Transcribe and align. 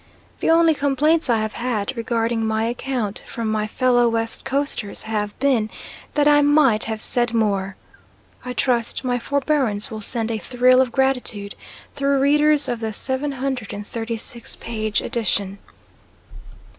The 0.39 0.49
only 0.49 0.73
complaints 0.73 1.29
I 1.29 1.39
have 1.41 1.53
had 1.53 1.95
regarding 1.95 2.43
my 2.43 2.63
account 2.63 3.21
from 3.27 3.47
my 3.51 3.67
fellow 3.67 4.09
West 4.09 4.43
Coasters 4.43 5.03
have 5.03 5.37
been 5.37 5.69
that 6.15 6.27
I 6.27 6.41
might 6.41 6.85
have 6.85 7.03
said 7.03 7.35
more. 7.35 7.75
I 8.43 8.53
trust 8.53 9.03
my 9.03 9.19
forbearance 9.19 9.91
will 9.91 10.01
send 10.01 10.31
a 10.31 10.39
thrill 10.39 10.81
of 10.81 10.91
gratitude 10.91 11.53
through 11.93 12.19
readers 12.19 12.67
of 12.67 12.79
the 12.79 12.93
736 12.93 14.55
page 14.55 15.01
edition. 15.01 15.59